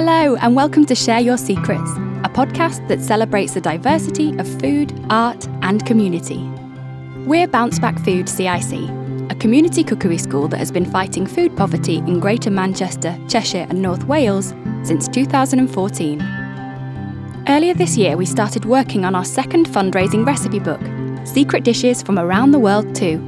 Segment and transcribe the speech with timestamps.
[0.00, 1.90] Hello, and welcome to Share Your Secrets,
[2.22, 6.38] a podcast that celebrates the diversity of food, art, and community.
[7.26, 8.74] We're Bounce Back Food CIC,
[9.28, 13.82] a community cookery school that has been fighting food poverty in Greater Manchester, Cheshire, and
[13.82, 16.20] North Wales since 2014.
[17.48, 20.80] Earlier this year, we started working on our second fundraising recipe book,
[21.26, 23.20] Secret Dishes from Around the World Too.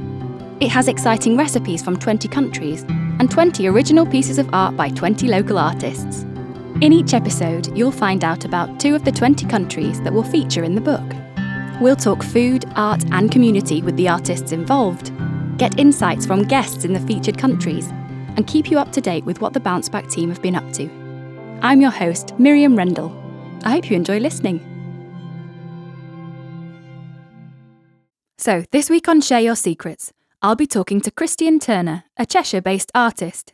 [0.61, 2.83] It has exciting recipes from 20 countries
[3.19, 6.25] and 20 original pieces of art by 20 local artists.
[6.81, 10.63] In each episode, you'll find out about two of the 20 countries that will feature
[10.63, 11.13] in the book.
[11.79, 15.11] We'll talk food, art, and community with the artists involved,
[15.59, 17.87] get insights from guests in the featured countries,
[18.35, 20.73] and keep you up to date with what the Bounce Back team have been up
[20.73, 20.89] to.
[21.61, 23.15] I'm your host, Miriam Rendell.
[23.63, 24.59] I hope you enjoy listening.
[28.39, 30.11] So, this week on Share Your Secrets,
[30.41, 33.53] I'll be talking to Christian Turner, a Cheshire based artist.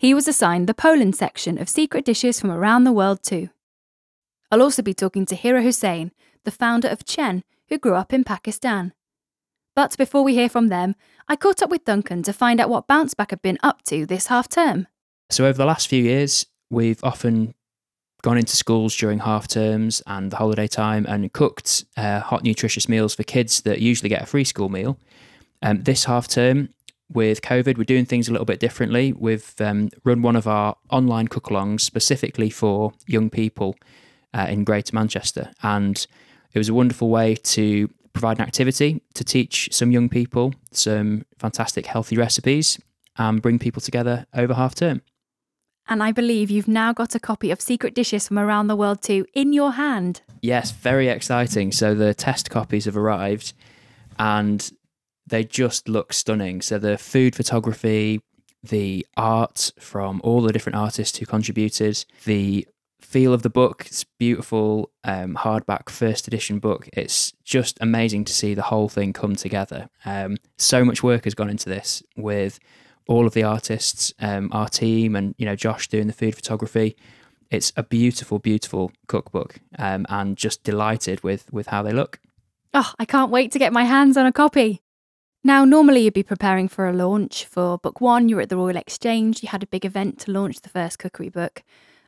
[0.00, 3.50] He was assigned the Poland section of secret dishes from around the world too.
[4.50, 6.10] I'll also be talking to Hera Hussain,
[6.44, 8.94] the founder of Chayn, who grew up in Pakistan.
[9.76, 10.94] But before we hear from them,
[11.28, 14.06] I caught up with Duncan to find out what Bounce Back have been up to
[14.06, 14.88] this half term.
[15.28, 17.52] So, over the last few years, we've often
[18.22, 22.88] gone into schools during half terms and the holiday time and cooked uh, hot, nutritious
[22.88, 24.98] meals for kids that usually get a free school meal.
[25.60, 26.70] Um, this half term,
[27.12, 29.12] with COVID, we're doing things a little bit differently.
[29.12, 33.76] We've um, run one of our online cook alongs specifically for young people
[34.32, 35.50] uh, in Greater Manchester.
[35.62, 36.06] And
[36.52, 41.24] it was a wonderful way to provide an activity to teach some young people some
[41.38, 42.78] fantastic healthy recipes
[43.16, 45.02] and bring people together over half term.
[45.88, 49.02] And I believe you've now got a copy of Secret Dishes from Around the World
[49.02, 50.22] too in your hand.
[50.42, 51.72] Yes, very exciting.
[51.72, 53.52] So the test copies have arrived
[54.18, 54.70] and
[55.30, 56.60] they just look stunning.
[56.60, 58.20] So the food photography,
[58.62, 62.68] the art from all the different artists who contributed, the
[63.00, 66.88] feel of the book, it's beautiful um, hardback first edition book.
[66.92, 69.88] It's just amazing to see the whole thing come together.
[70.04, 72.60] Um, so much work has gone into this with
[73.08, 76.96] all of the artists, um, our team, and you know Josh doing the food photography.
[77.50, 82.20] It's a beautiful, beautiful cookbook, um, and just delighted with with how they look.
[82.72, 84.82] Oh, I can't wait to get my hands on a copy.
[85.42, 87.46] Now, normally you'd be preparing for a launch.
[87.46, 90.30] For book one, you were at the Royal Exchange, you had a big event to
[90.30, 91.62] launch the first cookery book.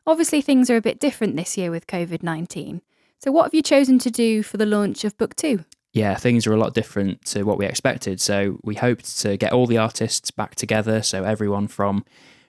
[0.06, 2.82] Obviously, things are a bit different this year with COVID 19.
[3.19, 5.65] So, what have you chosen to do for the launch of book two?
[5.94, 8.20] Yeah, things are a lot different to what we expected.
[8.20, 11.00] So, we hoped to get all the artists back together.
[11.00, 12.04] So, everyone from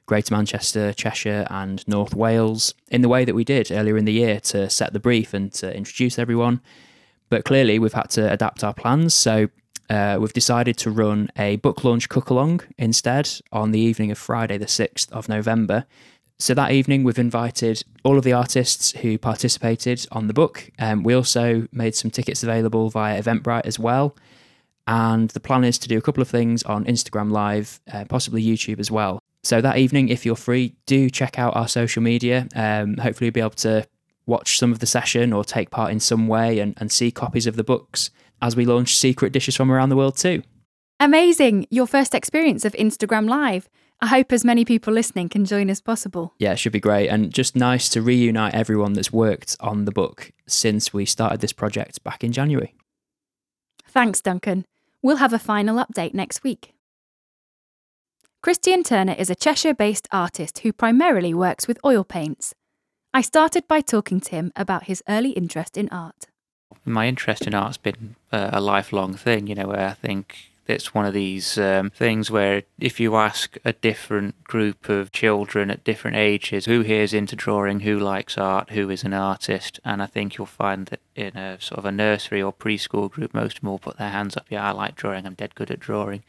[0.05, 4.11] Greater Manchester, Cheshire, and North Wales in the way that we did earlier in the
[4.11, 6.59] year to set the brief and to introduce everyone.
[7.29, 9.13] But clearly, we've had to adapt our plans.
[9.13, 9.47] So,
[9.89, 14.17] uh, we've decided to run a book launch cook along instead on the evening of
[14.17, 15.85] Friday, the 6th of November.
[16.39, 20.69] So that evening, we've invited all of the artists who participated on the book.
[20.79, 24.15] Um, we also made some tickets available via Eventbrite as well.
[24.87, 28.43] And the plan is to do a couple of things on Instagram Live, uh, possibly
[28.43, 29.19] YouTube as well.
[29.43, 32.47] So that evening, if you're free, do check out our social media.
[32.55, 33.87] Um, hopefully, you'll be able to
[34.25, 37.45] watch some of the session or take part in some way and, and see copies
[37.45, 38.09] of the books
[38.43, 40.43] as we launch secret dishes from around the world too.
[40.99, 41.65] Amazing!
[41.71, 43.69] Your first experience of Instagram Live.
[44.01, 46.33] I hope as many people listening can join as possible.
[46.39, 47.07] Yeah, it should be great.
[47.07, 51.53] And just nice to reunite everyone that's worked on the book since we started this
[51.53, 52.75] project back in January.
[53.87, 54.65] Thanks, Duncan.
[55.01, 56.73] We'll have a final update next week.
[58.41, 62.53] Christian Turner is a Cheshire based artist who primarily works with oil paints.
[63.13, 66.27] I started by talking to him about his early interest in art
[66.85, 70.93] my interest in art's been uh, a lifelong thing, you know, where I think it's
[70.93, 75.83] one of these um, things where if you ask a different group of children at
[75.83, 80.01] different ages who here is into drawing, who likes art, who is an artist, and
[80.01, 83.57] I think you'll find that in a sort of a nursery or preschool group, most
[83.57, 84.45] of them will put their hands up.
[84.49, 85.25] Yeah, I like drawing.
[85.25, 86.23] I'm dead good at drawing.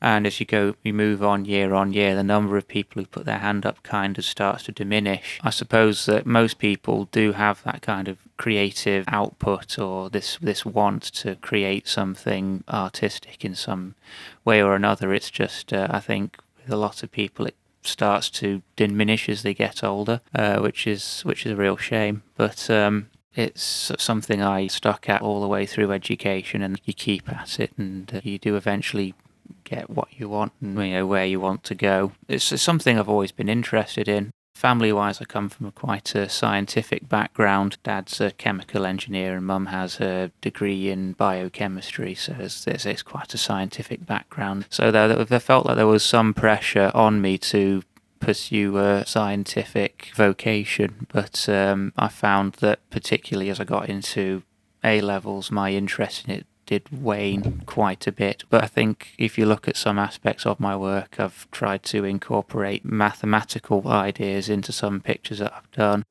[0.00, 3.06] And as you go, you move on year on year, the number of people who
[3.06, 5.40] put their hand up kind of starts to diminish.
[5.42, 10.64] I suppose that most people do have that kind of creative output or this this
[10.64, 13.94] want to create something artistic in some
[14.46, 15.12] way or another.
[15.12, 19.42] It's just uh, I think with a lot of people it starts to diminish as
[19.42, 22.22] they get older, uh, which is which is a real shame.
[22.34, 27.30] But um, it's something I stuck at all the way through education, and you keep
[27.30, 29.12] at it, and uh, you do eventually
[29.64, 32.12] get what you want and you know where you want to go.
[32.26, 34.32] It's something I've always been interested in.
[34.60, 37.78] Family wise, I come from a quite a scientific background.
[37.82, 43.02] Dad's a chemical engineer, and mum has a degree in biochemistry, so it's, it's, it's
[43.02, 44.66] quite a scientific background.
[44.68, 47.82] So there, there felt like there was some pressure on me to
[48.20, 54.42] pursue a scientific vocation, but um, I found that particularly as I got into
[54.84, 58.44] A levels, my interest in it did wane quite a bit.
[58.48, 62.04] But I think if you look at some aspects of my work, I've tried to
[62.04, 66.04] incorporate mathematical ideas into some pictures that I've done.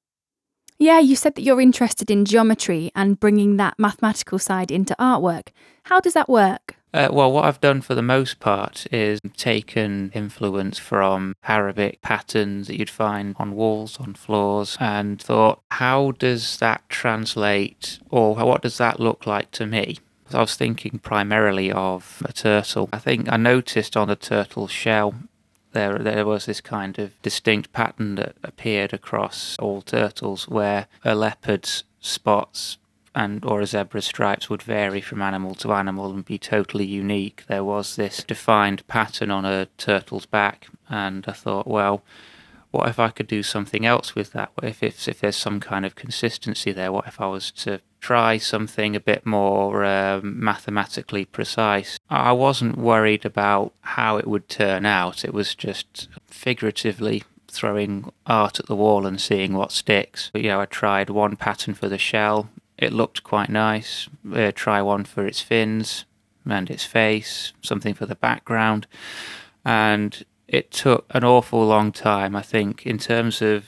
[0.78, 5.48] Yeah, you said that you're interested in geometry and bringing that mathematical side into artwork.
[5.84, 6.76] How does that work?
[6.94, 12.68] Uh, well, what I've done for the most part is taken influence from Arabic patterns
[12.68, 18.62] that you'd find on walls, on floors, and thought, how does that translate, or what
[18.62, 20.00] does that look like to me?
[20.32, 22.90] I was thinking primarily of a turtle.
[22.94, 25.16] I think I noticed on the turtle's shell
[25.72, 31.16] there there was this kind of distinct pattern that appeared across all turtles where a
[31.16, 32.78] leopard's spots
[33.16, 37.44] and or a zebra's stripes would vary from animal to animal and be totally unique.
[37.48, 42.04] There was this defined pattern on a turtle's back and I thought, well,
[42.72, 44.52] what if I could do something else with that?
[44.56, 46.92] What if, if, if there's some kind of consistency there?
[46.92, 52.00] What if I was to try something a bit more um, mathematically precise?
[52.10, 55.26] I wasn't worried about how it would turn out.
[55.26, 60.30] It was just figuratively throwing art at the wall and seeing what sticks.
[60.32, 62.50] But, you know, I tried one pattern for the shell.
[62.78, 64.08] It looked quite nice.
[64.32, 66.06] Uh, try one for its fins
[66.46, 68.86] and its face, something for the background.
[69.66, 72.36] And it took an awful long time.
[72.36, 73.66] I think in terms of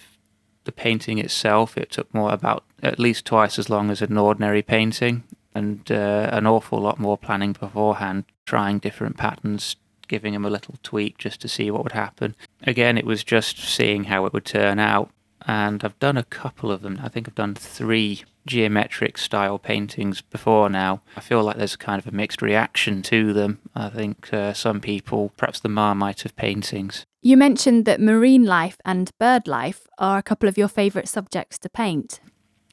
[0.63, 4.63] the painting itself, it took more about at least twice as long as an ordinary
[4.63, 5.23] painting,
[5.53, 9.75] and uh, an awful lot more planning beforehand, trying different patterns,
[10.07, 12.35] giving them a little tweak just to see what would happen.
[12.63, 15.11] Again, it was just seeing how it would turn out,
[15.45, 16.99] and I've done a couple of them.
[17.03, 21.01] I think I've done three geometric style paintings before now.
[21.15, 23.59] I feel like there's kind of a mixed reaction to them.
[23.75, 27.05] I think uh, some people, perhaps the Marmite of paintings.
[27.21, 31.59] You mentioned that marine life and bird life are a couple of your favourite subjects
[31.59, 32.19] to paint.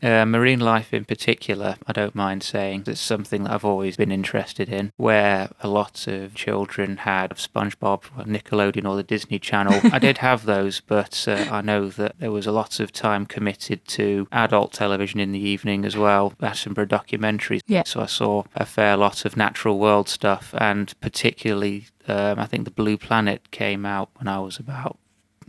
[0.03, 4.13] Uh, marine life in particular, I don't mind saying, it's something that I've always been
[4.13, 4.93] interested in.
[4.97, 9.81] Where a lot of children had SpongeBob, Nickelodeon, or the Disney Channel.
[9.93, 13.27] I did have those, but uh, I know that there was a lot of time
[13.27, 17.61] committed to adult television in the evening as well, Attenborough documentaries.
[17.67, 17.83] Yeah.
[17.87, 22.65] So I saw a fair lot of natural world stuff, and particularly, um, I think
[22.65, 24.99] The Blue Planet came out when I was about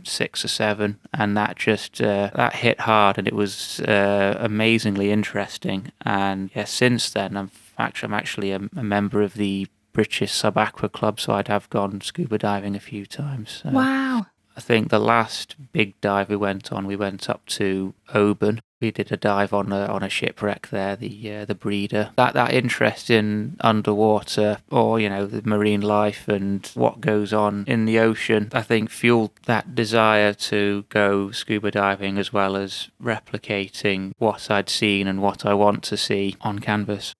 [0.06, 5.10] six or seven, and that just uh, that hit hard, and it was uh, amazingly
[5.10, 5.92] interesting.
[6.02, 10.56] And yeah, since then, I'm actually I'm actually a, a member of the British Sub
[10.56, 13.62] Aqua Club, so I'd have gone scuba diving a few times.
[13.64, 14.26] Uh, wow.
[14.56, 18.60] I think the last big dive we went on, we went up to Oban.
[18.80, 22.12] We did a dive on a on a shipwreck there, the uh, the Breda.
[22.16, 27.64] That that interest in underwater or you know the marine life and what goes on
[27.66, 32.88] in the ocean, I think fueled that desire to go scuba diving as well as
[33.02, 37.14] replicating what I'd seen and what I want to see on canvas.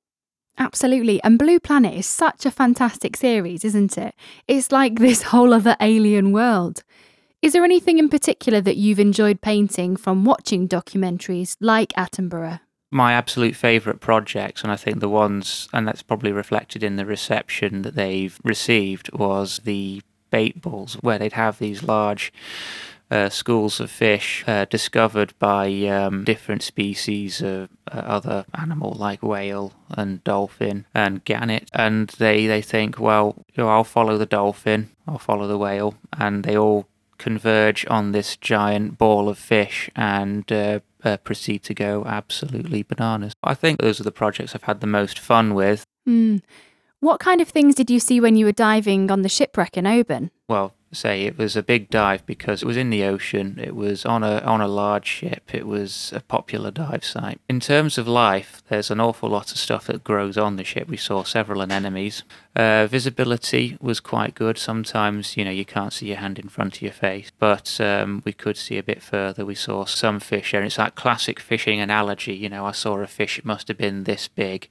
[0.60, 1.22] Absolutely.
[1.22, 4.14] And Blue Planet is such a fantastic series, isn't it?
[4.46, 6.84] It's like this whole other alien world.
[7.42, 12.60] Is there anything in particular that you've enjoyed painting from watching documentaries like Attenborough?
[12.90, 17.06] My absolute favourite projects, and I think the ones, and that's probably reflected in the
[17.06, 22.30] reception that they've received, was the bait balls, where they'd have these large
[23.10, 29.22] uh, schools of fish uh, discovered by um, different species of uh, other animal like
[29.22, 34.26] whale and dolphin and gannet, and they they think, well, you know, I'll follow the
[34.26, 36.86] dolphin, I'll follow the whale, and they all
[37.20, 43.34] converge on this giant ball of fish and uh, uh, proceed to go absolutely bananas.
[43.44, 45.84] I think those are the projects I've had the most fun with.
[46.08, 46.40] Mm.
[47.00, 49.86] What kind of things did you see when you were diving on the shipwreck in
[49.86, 50.30] Oban?
[50.48, 53.58] Well, say it was a big dive because it was in the ocean.
[53.62, 55.54] It was on a on a large ship.
[55.54, 57.40] It was a popular dive site.
[57.48, 60.88] In terms of life, there's an awful lot of stuff that grows on the ship.
[60.88, 62.24] We saw several anemones.
[62.56, 64.58] Uh, visibility was quite good.
[64.58, 68.22] Sometimes you know you can't see your hand in front of your face, but um,
[68.24, 69.44] we could see a bit further.
[69.44, 72.34] We saw some fish, and it's that classic fishing analogy.
[72.34, 73.38] You know, I saw a fish.
[73.38, 74.68] It must have been this big.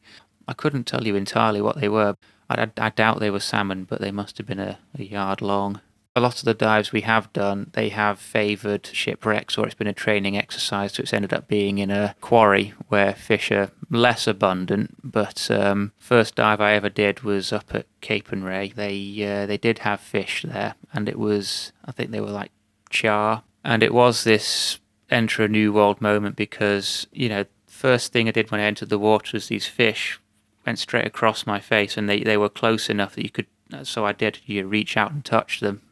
[0.47, 2.15] I couldn't tell you entirely what they were.
[2.49, 5.81] I, I, doubt they were salmon, but they must have been a, a yard long
[6.19, 9.87] a lot of the dives we have done, they have favoured shipwrecks or it's been
[9.87, 14.27] a training exercise, so it's ended up being in a quarry where fish are less
[14.27, 14.95] abundant.
[15.01, 18.75] But um, first dive I ever did was up at Capernwray.
[18.75, 18.95] They
[19.25, 22.51] uh, they did have fish there, and it was I think they were like
[22.89, 28.27] char, and it was this enter a new world moment because you know first thing
[28.27, 30.19] I did when I entered the water was these fish
[30.65, 33.47] went straight across my face, and they they were close enough that you could.
[33.83, 34.39] So I did.
[34.45, 35.83] You reach out and touch them,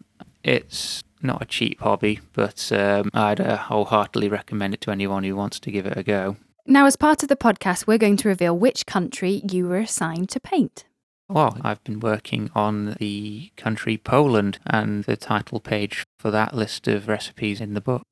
[0.47, 5.35] it's not a cheap hobby, but um, I'd uh, wholeheartedly recommend it to anyone who
[5.35, 6.37] wants to give it a go.
[6.65, 10.29] Now, as part of the podcast, we're going to reveal which country you were assigned
[10.29, 10.85] to paint.
[11.29, 16.87] Well, I've been working on the country Poland and the title page for that list
[16.87, 18.03] of recipes in the book.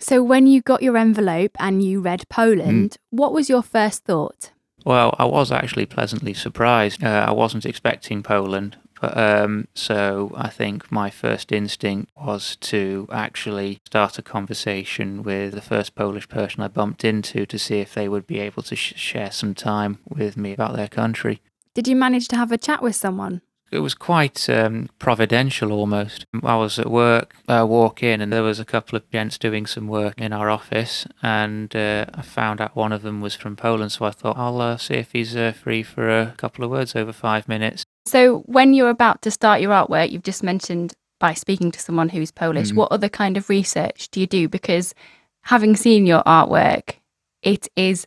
[0.00, 4.52] So, when you got your envelope and you read Poland, what was your first thought?
[4.84, 7.02] Well, I was actually pleasantly surprised.
[7.02, 8.76] Uh, I wasn't expecting Poland.
[9.00, 15.54] But, um, so I think my first instinct was to actually start a conversation with
[15.54, 18.76] the first Polish person I bumped into to see if they would be able to
[18.76, 21.40] sh- share some time with me about their country.
[21.74, 23.40] Did you manage to have a chat with someone?
[23.70, 26.24] It was quite um, providential almost.
[26.42, 29.66] I was at work, I walk in, and there was a couple of gents doing
[29.66, 33.56] some work in our office, and uh, I found out one of them was from
[33.56, 33.92] Poland.
[33.92, 36.96] So I thought I'll uh, see if he's uh, free for a couple of words
[36.96, 37.84] over five minutes.
[38.08, 42.08] So, when you're about to start your artwork, you've just mentioned by speaking to someone
[42.08, 42.70] who's Polish.
[42.70, 42.76] Mhm.
[42.76, 44.48] What other kind of research do you do?
[44.48, 44.94] Because
[45.42, 46.94] having seen your artwork,
[47.42, 48.06] it is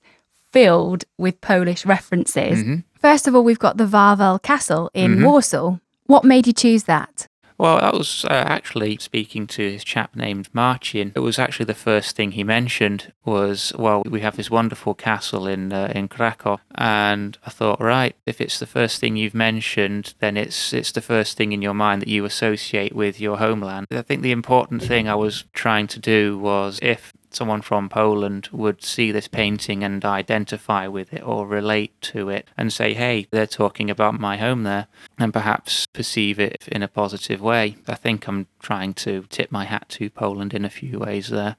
[0.51, 2.63] filled with Polish references.
[2.63, 2.83] Mhm.
[2.99, 5.25] First of all, we've got the Wawel Castle in Mhm.
[5.25, 5.77] Warsaw.
[6.05, 7.27] What made you choose that?
[7.61, 11.11] Well, I was uh, actually speaking to this chap named Marcin.
[11.15, 15.45] It was actually the first thing he mentioned was, well, we have this wonderful castle
[15.45, 20.15] in uh, in Krakow, and I thought, right, if it's the first thing you've mentioned,
[20.17, 23.85] then it's it's the first thing in your mind that you associate with your homeland.
[23.91, 28.49] I think the important thing I was trying to do was if someone from Poland
[28.51, 33.27] would see this painting and identify with it or relate to it and say, hey,
[33.31, 37.77] they're talking about my home there, and perhaps perceive it in a positive way.
[37.87, 41.57] I think I'm trying to tip my hat to Poland in a few ways there.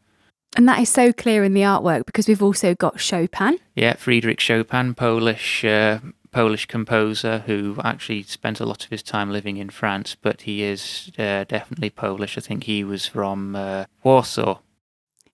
[0.55, 3.59] And that is so clear in the artwork because we've also got Chopin.
[3.75, 5.64] Yeah, Friedrich Chopin, Polish.
[5.64, 6.00] Uh,
[6.33, 10.62] Polish composer who actually spent a lot of his time living in France, but he
[10.62, 12.38] is uh, definitely Polish.
[12.38, 14.59] I think he was from uh, Warsaw.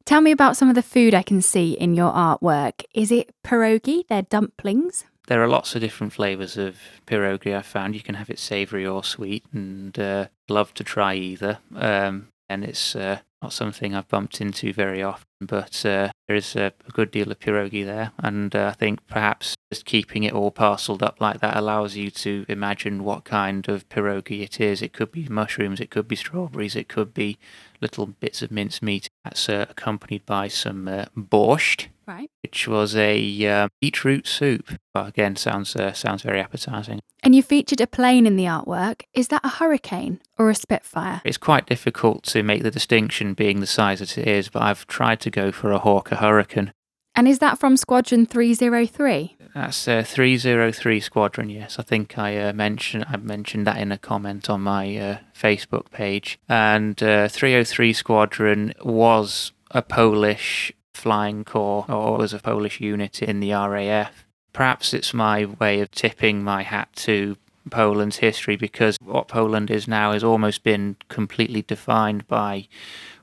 [0.09, 2.83] Tell me about some of the food I can see in your artwork.
[2.95, 4.07] Is it pierogi?
[4.09, 5.05] They're dumplings.
[5.27, 7.95] There are lots of different flavors of pierogi I've found.
[7.95, 11.59] You can have it savory or sweet, and uh, love to try either.
[11.77, 16.57] Um, and it's uh, not something I've bumped into very often, but uh, there is
[16.57, 18.13] a, a good deal of pierogi there.
[18.19, 22.11] And uh, I think perhaps just keeping it all parcelled up like that allows you
[22.11, 24.83] to imagine what kind of pierogi it is.
[24.83, 27.39] It could be mushrooms, it could be strawberries, it could be
[27.81, 29.09] little bits of minced meat.
[29.25, 32.31] That's uh, accompanied by some uh, borscht, Right.
[32.43, 34.79] which was a uh, beetroot soup.
[34.95, 37.01] Well, again, sounds uh, sounds very appetizing.
[37.23, 39.03] And you featured a plane in the artwork.
[39.13, 41.21] Is that a hurricane or a Spitfire?
[41.25, 44.87] It's quite difficult to make the distinction being the size that it is, but I've
[44.87, 46.73] tried to go for a Hawker Hurricane.
[47.15, 49.37] And is that from Squadron 303?
[49.55, 51.79] That's uh, 303 Squadron, yes.
[51.79, 55.91] I think I uh, mentioned I mentioned that in a comment on my uh, Facebook
[55.91, 56.39] page.
[56.49, 63.41] And uh, 303 Squadron was a Polish flying corps, or was a Polish unit in
[63.41, 64.25] the RAF.
[64.53, 67.37] Perhaps it's my way of tipping my hat to
[67.71, 72.69] Poland's history because what Poland is now has almost been completely defined by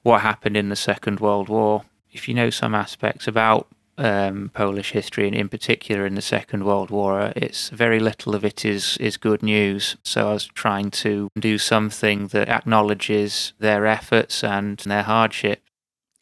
[0.04, 1.84] what happened in the Second World War.
[2.16, 3.68] If you know some aspects about
[3.98, 8.46] um, Polish history, and in particular in the Second World War, it's very little of
[8.46, 9.98] it is is good news.
[10.04, 15.62] So I was trying to do something that acknowledges their efforts and their hardship.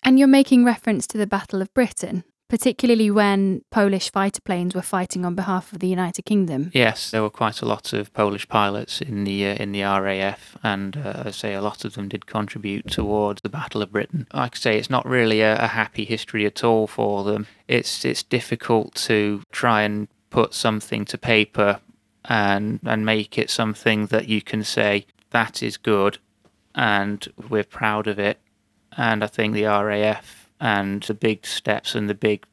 [0.01, 2.23] And you're making reference to the Battle of Britain,
[2.53, 6.69] particularly when Polish fighter planes were fighting on behalf of the United Kingdom.
[6.71, 10.55] Yes, there were quite a lot of Polish pilots in the uh, in the RAF,
[10.61, 14.27] and uh, I say a lot of them did contribute towards the Battle of Britain.
[14.31, 17.47] Like I say, it's not really a, a happy history at all for them.
[17.67, 21.79] It's it's difficult to try and put something to paper
[22.25, 26.19] and and make it something that you can say that is good,
[26.75, 28.37] and we're proud of it.
[28.95, 32.45] And I think the RAF and the big steps and the big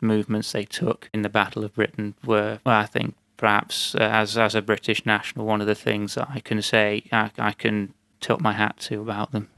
[0.00, 4.38] movements they took in the Battle of Britain were, well, I think, perhaps uh, as
[4.38, 7.92] as a British national, one of the things that I can say I, I can
[8.20, 9.50] tilt my hat to about them.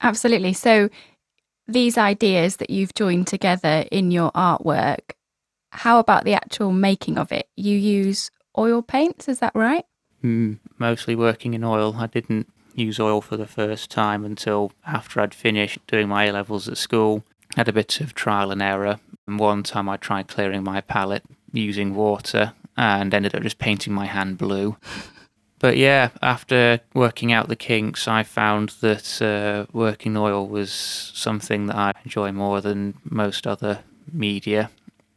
[0.00, 0.54] Absolutely.
[0.54, 0.88] So,
[1.66, 5.12] these ideas that you've joined together in your artwork,
[5.72, 7.46] how about the actual making of it?
[7.56, 9.84] You use oil paints, is that right?
[10.24, 11.94] Mm, mostly working in oil.
[11.98, 16.32] I didn't use oil for the first time until after I'd finished doing my A
[16.32, 17.24] levels at school.
[17.56, 19.00] Had a bit of trial and error.
[19.26, 23.92] And one time I tried clearing my palette using water and ended up just painting
[23.92, 24.76] my hand blue.
[25.60, 31.66] But yeah, after working out the kinks, I found that uh, working oil was something
[31.66, 33.80] that I enjoy more than most other
[34.12, 34.70] media.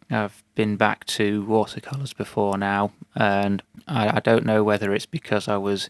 [0.10, 5.48] I've been back to watercolours before now, and I, I don't know whether it's because
[5.48, 5.90] I was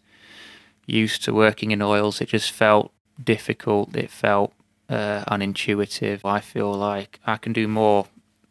[0.92, 2.22] used to working in oils.
[2.22, 2.92] It just felt
[3.24, 3.96] difficult.
[3.96, 4.54] It felt
[4.90, 6.22] uh, unintuitive.
[6.24, 8.08] I feel like I can do more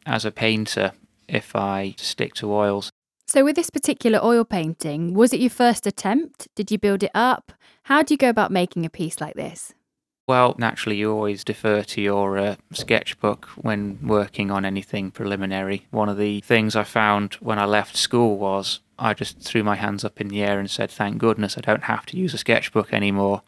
[0.06, 0.92] as a painter
[1.28, 2.90] if I stick to oils.
[3.26, 6.48] So, with this particular oil painting, was it your first attempt?
[6.56, 7.52] Did you build it up?
[7.84, 9.72] How do you go about making a piece like this?
[10.26, 15.86] Well, naturally, you always defer to your uh, sketchbook when working on anything preliminary.
[15.90, 19.76] One of the things I found when I left school was I just threw my
[19.76, 22.38] hands up in the air and said, Thank goodness I don't have to use a
[22.38, 23.42] sketchbook anymore.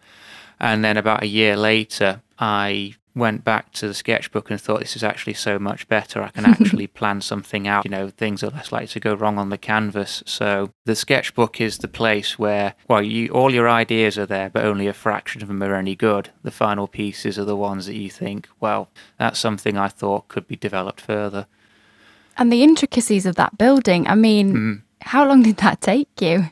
[0.59, 4.97] And then about a year later, I went back to the sketchbook and thought this
[4.97, 6.23] is actually so much better.
[6.23, 7.85] I can actually plan something out.
[7.85, 10.23] You know, things are less likely to go wrong on the canvas.
[10.27, 14.65] So the sketchbook is the place where, well, you all your ideas are there, but
[14.65, 16.31] only a fraction of them are any good.
[16.43, 20.47] The final pieces are the ones that you think, well, that's something I thought could
[20.47, 21.47] be developed further.
[22.39, 24.07] And the intricacies of that building.
[24.07, 24.83] I mean, mm.
[25.05, 26.47] How long did that take you?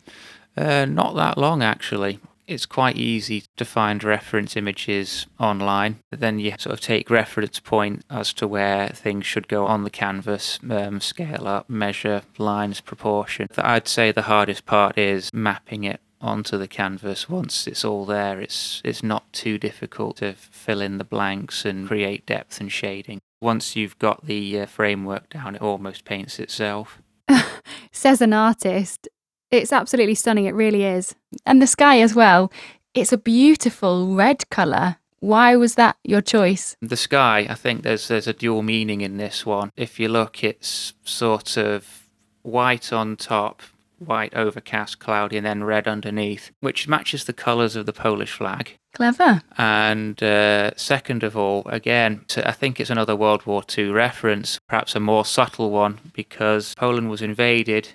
[0.56, 6.00] Uh, not that long, actually it's quite easy to find reference images online.
[6.10, 9.90] Then you sort of take reference point as to where things should go on the
[9.90, 13.46] canvas, um, scale up, measure lines, proportion.
[13.56, 18.42] I'd say the hardest part is mapping it onto the canvas once it's all there
[18.42, 23.18] it's it's not too difficult to fill in the blanks and create depth and shading
[23.40, 27.00] once you've got the uh, framework down it almost paints itself
[27.92, 29.08] says an artist
[29.50, 30.44] it's absolutely stunning.
[30.44, 31.14] It really is.
[31.44, 32.52] And the sky as well.
[32.94, 34.96] It's a beautiful red colour.
[35.20, 36.76] Why was that your choice?
[36.80, 39.70] The sky, I think there's there's a dual meaning in this one.
[39.76, 42.08] If you look, it's sort of
[42.42, 43.62] white on top,
[44.00, 48.78] white overcast, cloudy, and then red underneath, which matches the colours of the Polish flag.
[48.94, 49.42] Clever.
[49.56, 54.96] And uh, second of all, again, I think it's another World War II reference, perhaps
[54.96, 57.90] a more subtle one, because Poland was invaded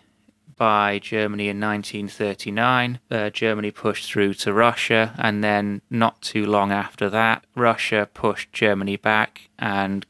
[0.56, 3.00] by Germany in 1939.
[3.12, 8.54] Uh, Germany pushed through to Russia, and then not too long after that, Russia pushed
[8.54, 10.06] Germany back and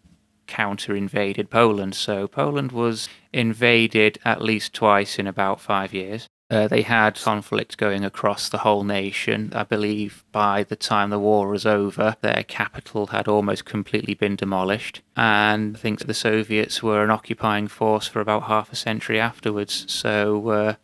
[0.47, 1.95] counter invaded Poland.
[1.95, 6.27] So Poland was invaded at least twice in about five years.
[6.49, 9.51] Uh, they had conflict going across the whole nation.
[9.55, 14.35] I believe by the time the war was over, their capital had almost completely been
[14.35, 15.01] demolished.
[15.15, 19.85] And I think the Soviets were an occupying force for about half a century afterwards.
[19.91, 20.75] So, uh,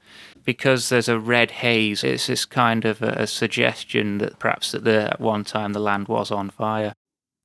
[0.44, 4.84] because there's a red haze, it's this kind of a, a suggestion that perhaps at,
[4.84, 6.94] the, at one time the land was on fire.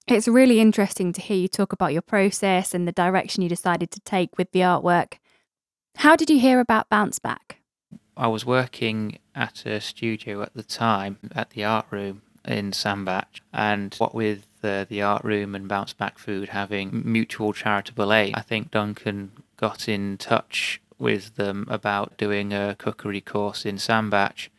[0.08, 3.90] It's really interesting to hear you talk about your process and the direction you decided
[3.90, 5.14] to take with the artwork.
[5.96, 7.56] How did you hear about Bounce Back?
[8.16, 13.40] I was working at a studio at the time at the art room in Sandbach,
[13.52, 18.34] and what with the, the art room and Bounce Back Food having mutual charitable aid,
[18.36, 24.50] I think Duncan got in touch with them about doing a cookery course in Sandbach.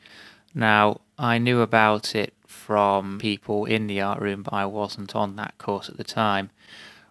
[0.54, 5.36] Now, I knew about it from people in the art room, but I wasn't on
[5.36, 6.50] that course at the time.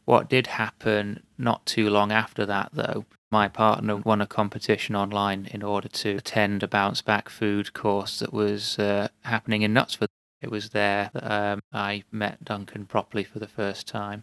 [0.04, 5.48] What did happen not too long after that, though, my partner won a competition online
[5.50, 10.08] in order to attend a bounce back food course that was uh, happening in Knutsford.
[10.40, 14.22] It was there that um, I met Duncan properly for the first time.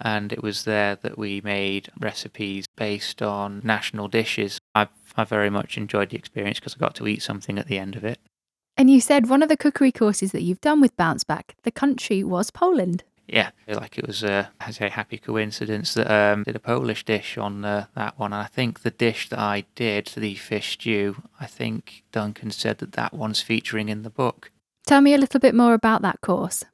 [0.00, 4.58] And it was there that we made recipes based on national dishes.
[4.74, 7.78] I, I very much enjoyed the experience because I got to eat something at the
[7.78, 8.18] end of it.
[8.76, 11.70] And you said one of the cookery courses that you've done with Bounce Back, the
[11.70, 16.60] country was Poland yeah, like it was a, a happy coincidence that um, did a
[16.60, 18.32] Polish dish on uh, that one.
[18.32, 22.78] And I think the dish that I did, the fish stew, I think Duncan said
[22.78, 24.50] that that one's featuring in the book.
[24.86, 26.64] Tell me a little bit more about that course.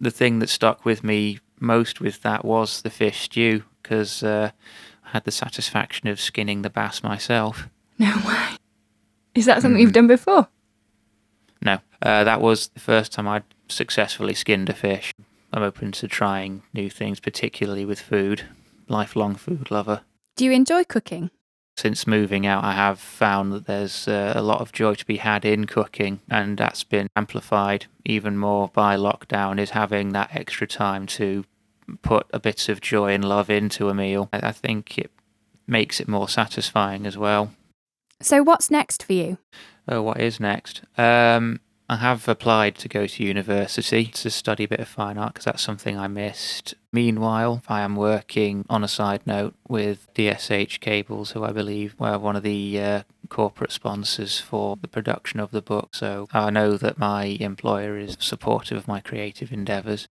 [0.00, 4.50] The thing that stuck with me most with that was the fish stew because uh,
[5.04, 7.68] I had the satisfaction of skinning the bass myself.
[7.98, 8.56] No way.
[9.34, 9.82] Is that something mm.
[9.82, 10.48] you've done before?
[12.02, 15.12] Uh, that was the first time I'd successfully skinned a fish.
[15.52, 18.42] I'm open to trying new things, particularly with food.
[18.88, 20.02] Lifelong food lover.
[20.36, 21.30] Do you enjoy cooking?
[21.76, 25.18] Since moving out, I have found that there's uh, a lot of joy to be
[25.18, 29.58] had in cooking, and that's been amplified even more by lockdown.
[29.60, 31.44] Is having that extra time to
[32.02, 34.28] put a bit of joy and love into a meal.
[34.32, 35.10] I think it
[35.66, 37.52] makes it more satisfying as well.
[38.22, 39.38] So, what's next for you?
[39.88, 40.82] Oh, what is next?
[40.96, 45.34] Um, I have applied to go to university to study a bit of fine art
[45.34, 46.74] because that's something I missed.
[46.92, 52.18] Meanwhile, I am working on a side note with DSH Cables, who I believe were
[52.18, 55.94] one of the uh, corporate sponsors for the production of the book.
[55.94, 60.08] So I know that my employer is supportive of my creative endeavours.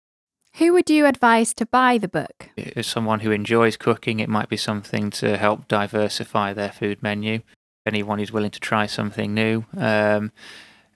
[0.57, 2.51] Who would you advise to buy the book?
[2.77, 7.41] As someone who enjoys cooking, it might be something to help diversify their food menu.
[7.87, 9.65] Anyone who's willing to try something new.
[9.75, 10.33] Um,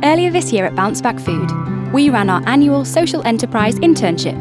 [0.02, 1.48] Earlier this year at Bounce Back Food,
[1.94, 4.40] we ran our annual social enterprise internship.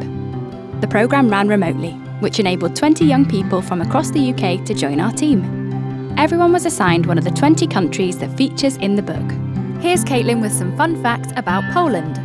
[0.82, 5.00] The programme ran remotely, which enabled 20 young people from across the UK to join
[5.00, 6.16] our team.
[6.18, 9.32] Everyone was assigned one of the 20 countries that features in the book.
[9.84, 12.16] Here's Caitlin with some fun facts about Poland.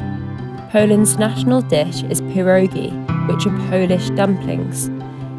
[0.71, 2.91] Poland's national dish is pierogi,
[3.29, 4.89] which are Polish dumplings.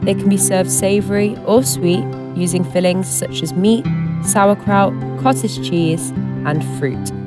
[0.06, 3.88] They can be served savoury or sweet using fillings such as meat,
[4.24, 6.12] sauerkraut, cottage cheese,
[6.46, 7.19] and fruit.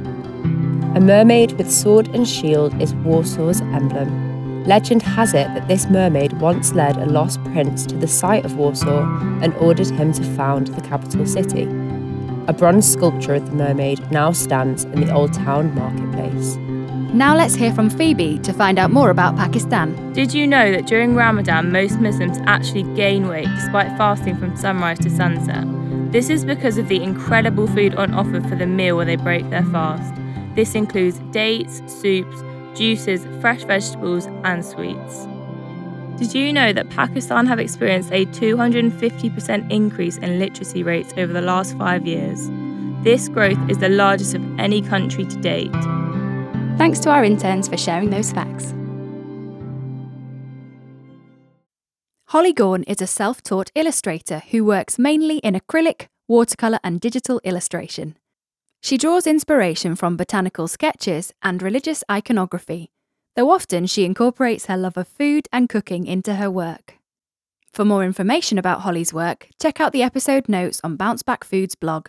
[0.95, 4.65] A mermaid with sword and shield is Warsaw's emblem.
[4.65, 8.59] Legend has it that this mermaid once led a lost prince to the site of
[8.59, 9.01] Warsaw
[9.43, 11.63] and ordered him to found the capital city.
[12.47, 16.57] A bronze sculpture of the mermaid now stands in the Old Town marketplace.
[17.15, 20.13] Now let's hear from Phoebe to find out more about Pakistan.
[20.13, 24.99] Did you know that during Ramadan, most Muslims actually gain weight despite fasting from sunrise
[24.99, 25.65] to sunset?
[26.13, 29.49] This is because of the incredible food on offer for the meal where they break
[29.49, 30.13] their fast.
[30.55, 32.43] This includes dates, soups,
[32.75, 35.27] juices, fresh vegetables, and sweets.
[36.19, 41.41] Did you know that Pakistan have experienced a 250% increase in literacy rates over the
[41.41, 42.51] last five years?
[43.03, 45.73] This growth is the largest of any country to date.
[46.79, 48.75] Thanks to our interns for sharing those facts.
[52.27, 57.41] Holly Gorn is a self taught illustrator who works mainly in acrylic, watercolour, and digital
[57.45, 58.17] illustration.
[58.83, 62.91] She draws inspiration from botanical sketches and religious iconography,
[63.37, 66.99] though often she incorporates her love of food and cooking into her work.
[67.73, 72.09] For more information about Holly's work, check out the episode notes on Bounceback Foods blog.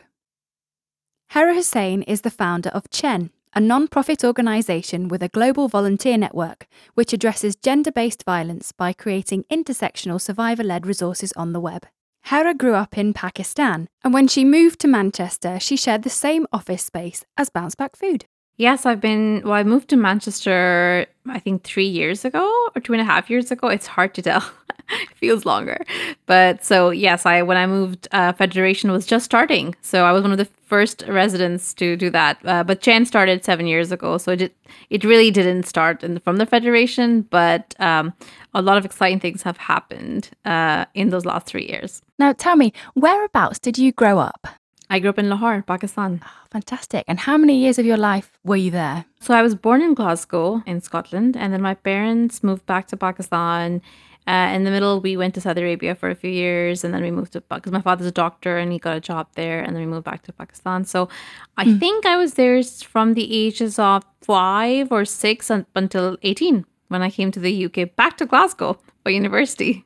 [1.29, 6.17] Hera Hussain is the founder of Chayn, a non profit organisation with a global volunteer
[6.17, 11.85] network which addresses gender based violence by creating intersectional survivor led resources on the web.
[12.27, 16.47] Hera grew up in Pakistan, and when she moved to Manchester, she shared the same
[16.53, 18.25] office space as Bounce Back Food.
[18.57, 22.93] Yes, I've been, well, I moved to Manchester, I think three years ago or two
[22.93, 23.67] and a half years ago.
[23.67, 24.43] It's hard to tell.
[25.15, 25.83] feels longer.
[26.25, 29.75] But so, yes, I, when I moved, uh, Federation was just starting.
[29.81, 32.37] So I was one of the first residents to do that.
[32.43, 34.17] Uh, but Chayn started seven years ago.
[34.17, 34.51] So it, did,
[34.89, 38.13] it really didn't start in, from the Federation, but um,
[38.53, 42.01] a lot of exciting things have happened uh, in those last three years.
[42.19, 44.47] Now, tell me, whereabouts did you grow up?
[44.93, 46.21] I grew up in Lahore, Pakistan.
[46.23, 47.03] Oh, fantastic.
[47.07, 49.05] And how many years of your life were you there?
[49.21, 52.95] So I was born in Glasgow, in Scotland, and then my parents moved back to
[52.95, 53.81] Pakistan.
[54.27, 57.01] Uh, in the middle, we went to Saudi Arabia for a few years, and then
[57.01, 59.61] we moved to Pakistan because my father's a doctor and he got a job there,
[59.61, 60.85] and then we moved back to Pakistan.
[60.85, 61.09] So
[61.57, 61.79] I mm.
[61.79, 67.09] think I was there from the ages of five or six until 18 when I
[67.09, 69.85] came to the UK, back to Glasgow for university.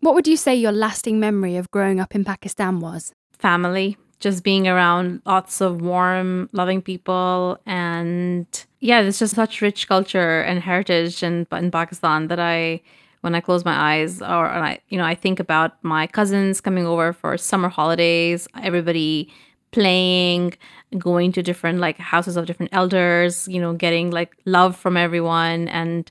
[0.00, 3.12] What would you say your lasting memory of growing up in Pakistan was?
[3.38, 7.58] Family, just being around lots of warm, loving people.
[7.66, 8.46] And
[8.80, 12.82] yeah, there's just such rich culture and heritage in, in Pakistan that I,
[13.22, 16.86] when I close my eyes or I, you know, I think about my cousins coming
[16.86, 19.32] over for summer holidays, everybody
[19.72, 20.54] playing,
[20.98, 25.68] going to different like houses of different elders, you know, getting like love from everyone
[25.68, 26.10] and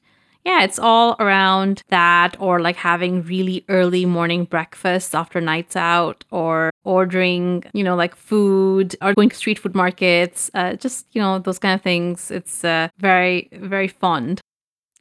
[0.50, 6.26] yeah, it's all around that or like having really early morning breakfast after nights out
[6.32, 11.22] or ordering, you know, like food or going to street food markets, uh, just, you
[11.22, 12.32] know, those kind of things.
[12.32, 14.42] It's uh, very, very fond.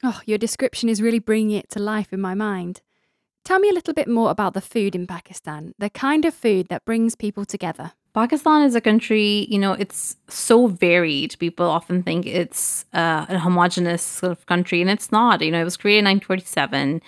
[0.03, 2.81] Oh, your description is really bringing it to life in my mind.
[3.43, 6.67] Tell me a little bit more about the food in Pakistan, the kind of food
[6.69, 7.93] that brings people together.
[8.13, 11.37] Pakistan is a country, you know, it's so varied.
[11.39, 15.41] People often think it's uh, a homogenous sort of country, and it's not.
[15.41, 17.01] You know, it was created in 1947.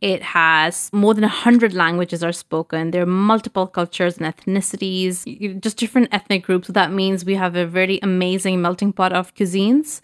[0.00, 2.90] It has more than 100 languages are spoken.
[2.90, 6.68] There are multiple cultures and ethnicities, just different ethnic groups.
[6.68, 10.00] That means we have a very amazing melting pot of cuisines.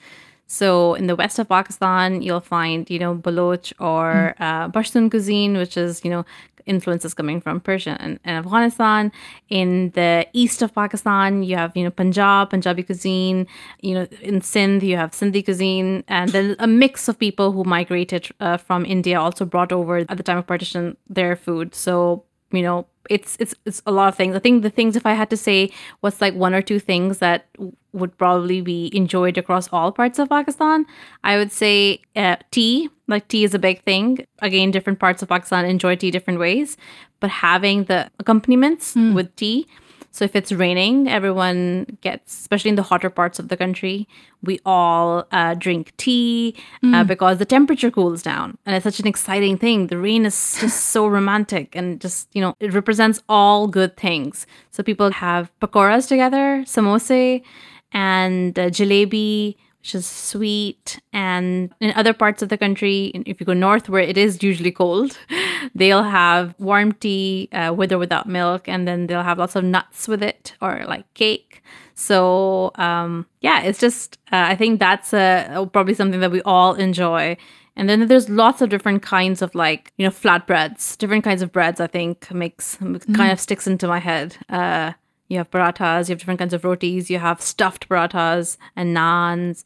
[0.47, 4.41] So in the west of Pakistan, you'll find, you know, Baloch or mm.
[4.41, 6.25] uh, Pashtun cuisine, which is, you know,
[6.67, 9.13] influences coming from Persian and, and, Afghanistan.
[9.49, 13.47] In the east of Pakistan, you have, you know, Punjab, Punjabi cuisine.
[13.81, 16.05] You know, in Sindh, you have Sindhi cuisine.
[16.09, 20.17] And then a mix of people who migrated uh, from India also brought over at
[20.17, 21.75] the time of partition their food.
[21.75, 24.35] So, you know, it's it's it's a lot of things.
[24.37, 27.19] I think the things if I had to say what's like one or two things
[27.19, 27.47] that
[27.93, 30.87] would probably be enjoyed across all parts of Pakistan,
[31.23, 32.91] I would say uh, tea.
[33.07, 34.27] Like tea is a big thing.
[34.41, 36.77] Again, different parts of Pakistan enjoy tea different ways,
[37.21, 39.67] but having the accompaniments with tea.
[40.15, 44.07] So if it's raining, everyone gets, especially in the hotter parts of the country,
[44.45, 49.09] we all uh, drink tea uh, because the temperature cools down, and it's such an
[49.09, 49.89] exciting thing.
[49.89, 54.47] The rain is just so romantic, and just you know, it represents all good things.
[54.71, 57.43] So people have pakoras together, samosa,
[57.91, 59.57] and uh, jalebi,
[59.93, 61.01] is sweet.
[61.13, 64.71] And in other parts of the country, if you go north where it is usually
[64.71, 65.19] cold,
[65.75, 69.65] they'll have warm tea uh, with or without milk, and then they'll have lots of
[69.65, 71.63] nuts with it or like cake.
[71.95, 76.75] So um, yeah, it's just uh, I think that's uh, probably something that we all
[76.75, 77.37] enjoy.
[77.77, 81.51] And then there's lots of different kinds of like you know flatbreads, different kinds of
[81.51, 81.81] breads.
[81.81, 84.37] I think makes kind of sticks into my head.
[84.49, 84.93] Uh,
[85.29, 89.65] you have parathas, you have different kinds of rotis, you have stuffed parathas and naans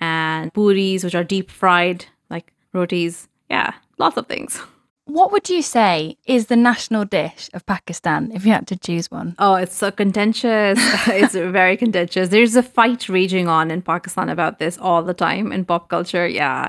[0.00, 3.28] and puris, which are deep fried like rotis.
[3.50, 4.60] Yeah, lots of things.
[5.06, 9.10] What would you say is the national dish of Pakistan if you had to choose
[9.10, 9.34] one?
[9.38, 10.78] Oh, it's so contentious.
[11.06, 12.30] it's very contentious.
[12.30, 16.26] There's a fight raging on in Pakistan about this all the time in pop culture.
[16.26, 16.68] Yeah,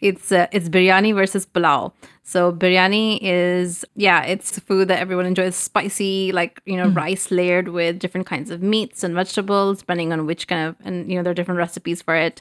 [0.00, 1.92] it's uh, it's biryani versus pulao.
[2.22, 5.54] So biryani is yeah, it's food that everyone enjoys.
[5.54, 10.26] Spicy, like you know, rice layered with different kinds of meats and vegetables, depending on
[10.26, 12.40] which kind of and you know there are different recipes for it.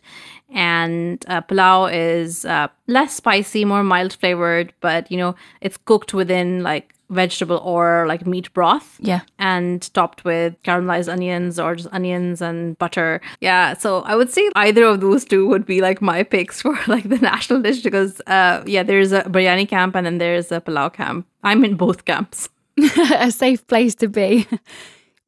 [0.50, 6.14] And uh, pulao is uh, less spicy, more mild flavored, but you know it's cooked
[6.14, 9.22] within like vegetable or like meat broth Yeah.
[9.40, 13.22] and topped with caramelized onions or just onions and butter.
[13.42, 16.78] Yeah, so I would say either of those two would be like my picks for
[16.88, 20.60] like the national dish because uh yeah, there's a biryani camp and then there's a
[20.62, 21.26] pulao camp.
[21.44, 22.50] I'm in both camps.
[23.20, 24.48] a safe place to be.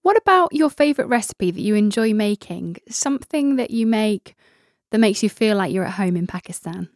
[0.01, 2.77] What about your favourite recipe that you enjoy making?
[2.89, 4.35] Something that you make
[4.91, 6.89] that makes you feel like you're at home in Pakistan?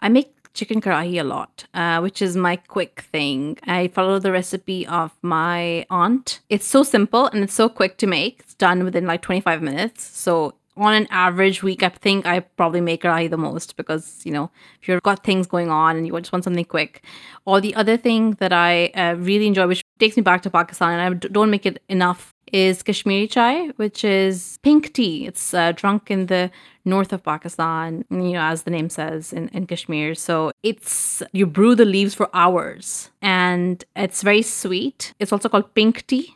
[0.00, 3.58] I make chicken karahi a lot, uh, which is my quick thing.
[3.64, 6.40] I follow the recipe of my aunt.
[6.48, 8.40] It's so simple and it's so quick to make.
[8.40, 10.04] It's done within like 25 minutes.
[10.04, 14.32] So on an average week, I think I probably make karahi the most because, you
[14.32, 17.04] know, if you've got things going on and you just want something quick.
[17.44, 20.98] Or the other thing that I uh, really enjoy, which takes me back to Pakistan
[20.98, 25.26] and I don't make it enough, is Kashmiri chai, which is pink tea.
[25.26, 26.50] It's uh, drunk in the
[26.84, 30.14] north of Pakistan, you know, as the name says in, in Kashmir.
[30.14, 35.14] So it's, you brew the leaves for hours and it's very sweet.
[35.18, 36.34] It's also called pink tea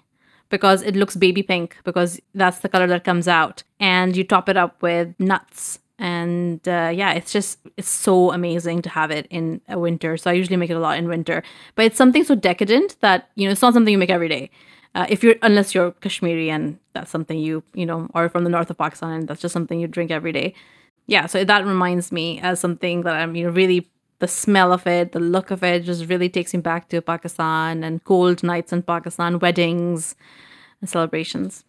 [0.49, 3.63] because it looks baby pink because that's the color that comes out.
[3.79, 5.81] And you top it up with nuts.
[5.99, 10.17] And uh, yeah, it's just, it's so amazing to have it in a winter.
[10.17, 11.43] So I usually make it a lot in winter.
[11.75, 14.51] But it's something so decadent that, you know, it's not something you make every day.
[14.99, 18.51] Uh, if you're, unless you're Kashmiri and that's something you, you know, or from the
[18.51, 20.55] north of Pakistan and that's just something you drink every day.
[21.07, 24.89] Yeah, so that reminds me as something that I'm, you know, really the smell of
[24.89, 28.73] it, the look of it just really takes me back to Pakistan and cold nights
[28.73, 30.17] in Pakistan, weddings
[30.81, 31.65] and celebrations.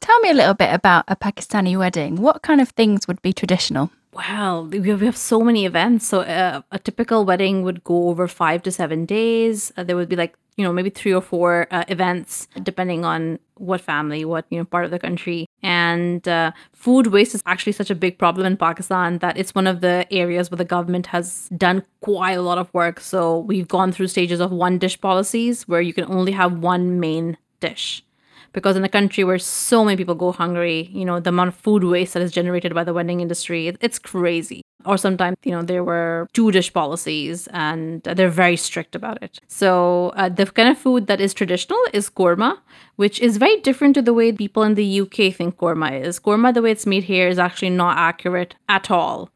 [0.00, 2.16] Tell me a little bit about a Pakistani wedding.
[2.16, 3.92] What kind of things would be traditional?
[4.12, 6.08] Well, we have, we have so many events.
[6.08, 9.72] So uh, a typical wedding would go over five to seven days.
[9.76, 13.38] Uh, there would be like you know maybe three or four uh, events depending on
[13.56, 15.46] what family, what you know part of the country.
[15.62, 19.66] And uh, food waste is actually such a big problem in Pakistan that it's one
[19.66, 23.00] of the areas where the government has done quite a lot of work.
[23.00, 26.98] So we've gone through stages of one dish policies where you can only have one
[26.98, 28.04] main dish
[28.52, 31.54] because in a country where so many people go hungry, you know, the amount of
[31.54, 34.62] food waste that is generated by the wedding industry it's crazy.
[34.84, 39.40] Or sometimes, you know, there were two dish policies and they're very strict about it.
[39.48, 42.58] So uh, the kind of food that is traditional is korma,
[42.96, 46.18] which is very different to the way people in the UK think korma is.
[46.18, 49.30] Korma, the way it's made here, is actually not accurate at all.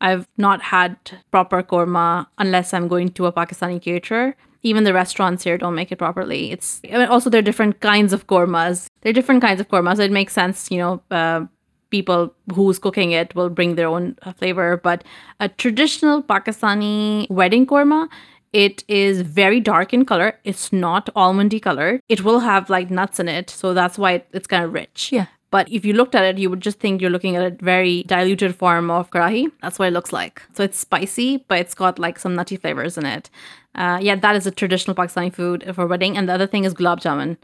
[0.00, 0.96] I've not had
[1.30, 4.34] proper korma unless I'm going to a Pakistani caterer.
[4.62, 6.52] Even the restaurants here don't make it properly.
[6.52, 8.86] It's I mean, also there are different kinds of kormas.
[9.00, 9.98] There are different kinds of kormas.
[9.98, 11.02] It makes sense, you know.
[11.10, 11.46] Uh,
[11.90, 14.76] people who's cooking it will bring their own uh, flavor.
[14.76, 15.04] But
[15.40, 18.08] a traditional Pakistani wedding korma,
[18.52, 20.38] it is very dark in color.
[20.44, 22.00] It's not almondy colored.
[22.08, 25.10] It will have like nuts in it, so that's why it's kind of rich.
[25.12, 25.26] Yeah.
[25.50, 28.04] But if you looked at it, you would just think you're looking at a very
[28.04, 29.50] diluted form of karahi.
[29.62, 30.42] That's what it looks like.
[30.54, 33.30] So it's spicy, but it's got like some nutty flavors in it.
[33.74, 36.16] Uh, yeah, that is a traditional Pakistani food for wedding.
[36.16, 37.36] And the other thing is gulab jamun,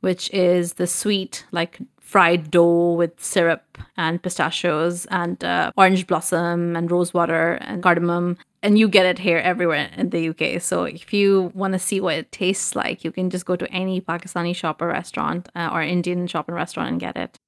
[0.00, 6.76] which is the sweet, like fried dough with syrup and pistachios and uh, orange blossom
[6.76, 8.36] and rose water and cardamom.
[8.62, 10.60] and you get it here everywhere in the UK.
[10.60, 13.70] So if you want to see what it tastes like, you can just go to
[13.72, 17.38] any Pakistani shop or restaurant uh, or Indian shop and restaurant and get it.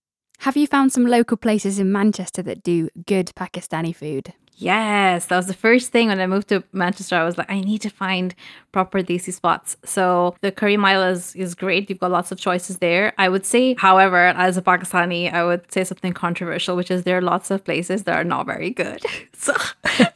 [0.40, 4.32] Have you found some local places in Manchester that do good Pakistani food?
[4.58, 7.14] Yes, that was the first thing when I moved to Manchester.
[7.16, 8.34] I was like, I need to find
[8.72, 9.76] proper desi spots.
[9.84, 11.90] So the curry mile is, is great.
[11.90, 13.12] You've got lots of choices there.
[13.18, 17.18] I would say, however, as a Pakistani, I would say something controversial, which is there
[17.18, 19.04] are lots of places that are not very good.
[19.38, 19.52] So,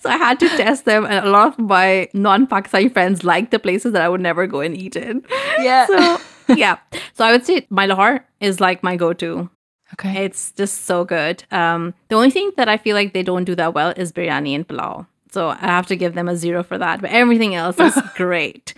[0.01, 3.59] so I had to test them, and a lot of my non-Pakistani friends like the
[3.59, 5.25] places that I would never go and eat in.
[5.61, 5.87] Yeah.
[5.87, 6.21] So
[6.57, 6.79] yeah.
[7.13, 9.51] So I would say my Lahore is like my go-to.
[9.95, 10.25] Okay.
[10.25, 11.45] It's just so good.
[11.51, 14.55] Um, the only thing that I feel like they don't do that well is biryani
[14.55, 15.07] and pulao.
[15.33, 17.01] So I have to give them a zero for that.
[17.01, 18.75] But everything else is great.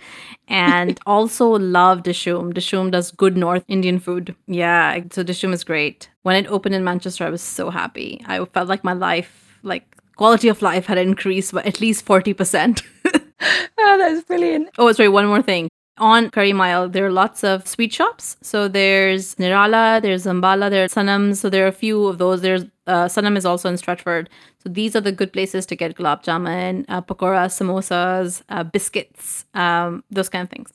[0.47, 2.53] And also love Dishoom.
[2.53, 4.35] Dishoom does good North Indian food.
[4.45, 6.09] Yeah, so Dishoom is great.
[6.23, 8.21] When it opened in Manchester, I was so happy.
[8.27, 9.83] I felt like my life, like
[10.15, 12.83] quality of life had increased by at least 40%.
[13.85, 14.69] Oh, that's brilliant.
[14.77, 15.69] Oh, sorry, one more thing.
[15.99, 18.35] On Curry Mile, there are lots of sweet shops.
[18.41, 21.35] So there's Nirala, there's Zambala, there's Sanam.
[21.35, 22.41] So there are a few of those.
[22.41, 24.27] There's uh, Sanam is also in Stratford.
[24.57, 29.45] So these are the good places to get gulab jamun, uh, pakora, samosas, uh, biscuits,
[29.53, 30.71] um, those kind of things.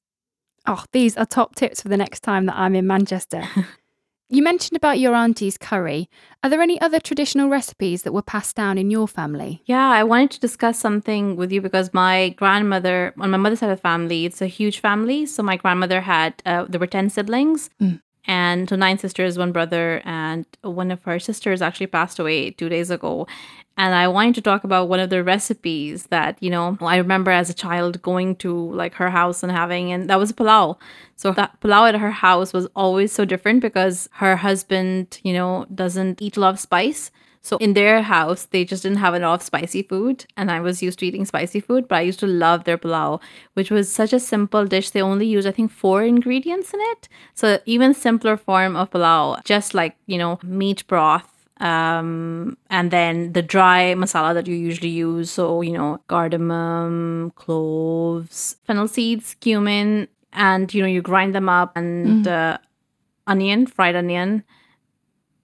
[0.67, 3.43] Oh, these are top tips for the next time that I'm in Manchester.
[4.29, 6.09] you mentioned about your auntie's curry.
[6.43, 9.63] Are there any other traditional recipes that were passed down in your family?
[9.65, 13.71] Yeah, I wanted to discuss something with you because my grandmother, on my mother's side
[13.71, 15.27] of the family, it's a huge family.
[15.27, 17.71] So my grandmother had, uh, there were 10 siblings.
[17.81, 18.01] Mm.
[18.29, 22.69] And so nine sisters, one brother, and one of her sisters actually passed away two
[22.69, 23.27] days ago.
[23.79, 27.31] And I wanted to talk about one of the recipes that, you know, I remember
[27.31, 30.77] as a child going to like her house and having, and that was pulao.
[31.17, 35.65] So that pulao at her house was always so different because her husband, you know,
[35.75, 37.11] doesn't eat a lot of spice.
[37.49, 40.27] So in their house, they just didn't have enough spicy food.
[40.37, 43.23] And I was used to eating spicy food, but I used to love their pulao,
[43.55, 44.91] which was such a simple dish.
[44.91, 47.09] They only used I think, four ingredients in it.
[47.35, 51.33] So even simpler form of pulao, just like, you know, meat broth.
[51.59, 55.31] Um, and then the dry masala that you usually use.
[55.31, 61.75] So, you know, cardamom, cloves, fennel seeds, cumin, and, you know, you grind them up
[61.75, 62.59] and uh,
[63.27, 64.45] onion, fried onion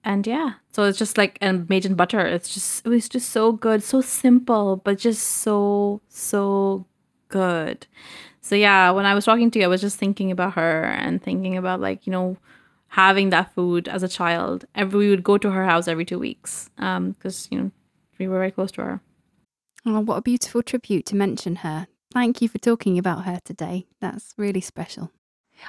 [0.05, 3.29] and yeah so it's just like and made in butter it's just it was just
[3.29, 6.85] so good so simple but just so so
[7.29, 7.87] good
[8.41, 11.23] so yeah when i was talking to you i was just thinking about her and
[11.23, 12.35] thinking about like you know
[12.89, 16.19] having that food as a child every we would go to her house every two
[16.19, 17.71] weeks um because you know
[18.19, 19.01] we were very close to her
[19.87, 21.85] Oh, what a beautiful tribute to mention her.
[22.11, 23.85] Thank you for talking about her today.
[24.01, 25.11] That's really special.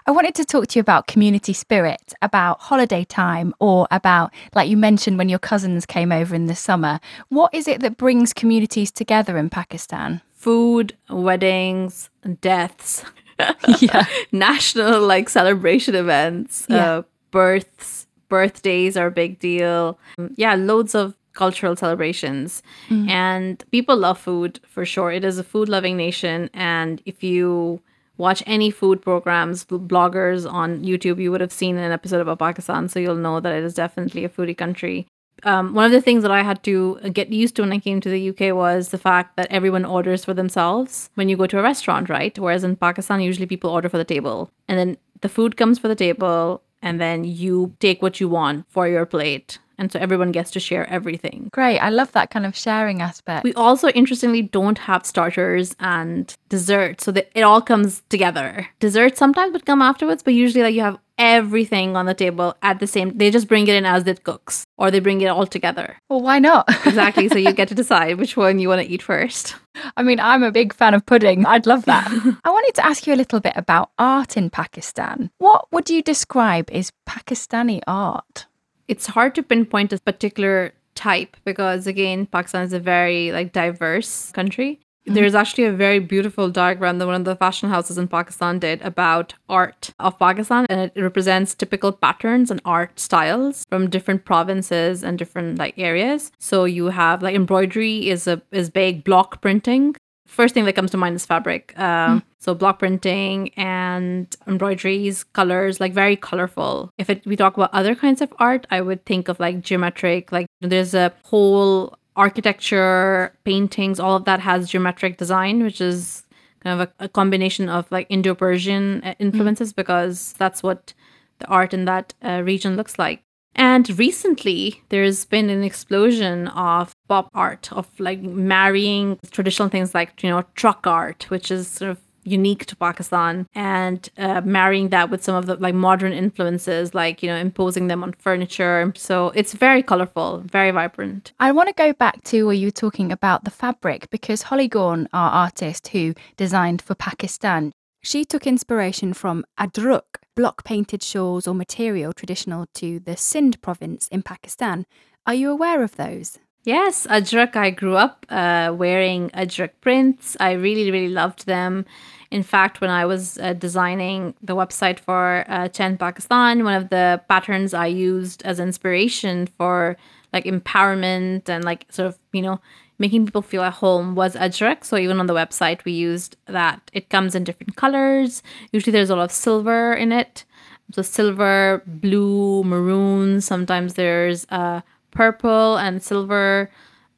[0.06, 4.68] I wanted to talk to you about community spirit, about holiday time, or about, like
[4.68, 7.00] you mentioned, when your cousins came over in the summer.
[7.28, 10.20] What is it that brings communities together in Pakistan?
[10.32, 12.08] food weddings
[12.40, 13.02] deaths
[13.80, 14.04] Yeah.
[14.32, 16.76] national like celebration events Yeah.
[16.98, 23.96] uh, births birthdays are a big deal Um, yeah loads of cultural celebrations and people
[23.96, 27.80] love food for sure it is a food loving nation and if you
[28.18, 32.88] watch any food programs bloggers on youtube you would have seen an episode about pakistan
[32.88, 35.06] so you'll know that it is definitely a foodie country
[35.42, 38.00] um, one of the things that I had to get used to when I came
[38.00, 41.58] to the UK was the fact that everyone orders for themselves when you go to
[41.58, 42.36] a restaurant, right?
[42.38, 44.50] Whereas in Pakistan, usually people order for the table.
[44.66, 48.66] And then the food comes for the table, and then you take what you want
[48.70, 49.58] for your plate.
[49.78, 51.48] And so everyone gets to share everything.
[51.52, 51.78] Great.
[51.78, 53.44] I love that kind of sharing aspect.
[53.44, 58.68] We also, interestingly, don't have starters and desserts, so that it all comes together.
[58.80, 62.78] Dessert sometimes would come afterwards, but usually, like you have everything on the table at
[62.78, 63.16] the same.
[63.16, 65.96] They just bring it in as it cooks, or they bring it all together.
[66.08, 66.68] well, why not?
[66.86, 67.28] Exactly.
[67.28, 69.54] so you get to decide which one you want to eat first.
[69.96, 71.44] I mean, I'm a big fan of pudding.
[71.44, 72.08] I'd love that.
[72.44, 75.30] I wanted to ask you a little bit about art in Pakistan.
[75.38, 78.46] What would you describe as Pakistani art?
[78.88, 84.30] It's hard to pinpoint a particular type because again, Pakistan is a very like diverse
[84.32, 84.80] country.
[85.08, 88.82] There's actually a very beautiful diagram that one of the fashion houses in Pakistan did
[88.82, 95.04] about art of Pakistan and it represents typical patterns and art styles from different provinces
[95.04, 96.32] and different like areas.
[96.40, 99.94] So you have like embroidery is a is big block printing
[100.26, 101.78] first thing that comes to mind is fabric.
[101.78, 106.90] Um, So block printing and embroideries, colors, like very colorful.
[106.98, 110.32] If it, we talk about other kinds of art, I would think of like geometric.
[110.32, 116.24] Like there's a whole architecture, paintings, all of that has geometric design, which is
[116.60, 120.92] kind of a, a combination of like Indo-Persian uh, influences because that's what
[121.38, 123.22] the art in that uh, region looks like.
[123.54, 130.22] And recently, there's been an explosion of pop art, of like marrying traditional things like,
[130.22, 135.10] you know, truck art, which is sort of unique to Pakistan, and uh, marrying that
[135.10, 138.92] with some of the like modern influences, like, you know, imposing them on furniture.
[138.96, 141.32] So it's very colorful, very vibrant.
[141.40, 144.68] I want to go back to where you were talking about the fabric because Holly
[144.68, 147.72] Gorn, our artist who designed for Pakistan,
[148.02, 154.06] she took inspiration from Ajrak, block painted shawls or material traditional to the Sindh province
[154.08, 154.86] in Pakistan.
[155.26, 156.38] Are you aware of those?
[156.66, 157.54] Yes, Ajrak.
[157.54, 160.36] I grew up uh, wearing Ajrak prints.
[160.40, 161.86] I really, really loved them.
[162.32, 166.88] In fact, when I was uh, designing the website for uh, Chayn Pakistan, one of
[166.88, 169.96] the patterns I used as inspiration for
[170.32, 172.60] like empowerment and like sort of, you know,
[172.98, 174.84] making people feel at home was Ajrak.
[174.84, 176.90] So even on the website, we used that.
[176.92, 178.42] It comes in different colors.
[178.72, 180.44] Usually there's a lot of silver in it.
[180.90, 183.40] So silver, blue, maroon.
[183.40, 184.80] Sometimes there's uh,
[185.16, 186.70] purple and silver.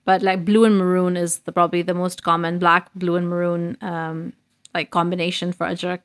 [0.05, 2.59] But like blue and maroon is the, probably the most common.
[2.59, 4.33] Black, blue, and maroon um,
[4.75, 6.01] like combination for Ajrak.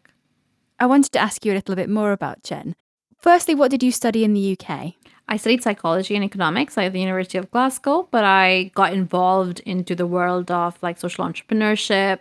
[0.80, 2.74] I wanted to ask you a little bit more about Chayn.
[3.20, 4.96] Firstly, what did you study in the UK?
[5.30, 9.96] I studied psychology and economics at the University of Glasgow, but I got involved into
[9.96, 12.20] the world of like social entrepreneurship